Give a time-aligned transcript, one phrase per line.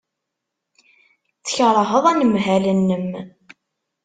[1.45, 3.09] Tkeṛheḍ anemhal-nnem.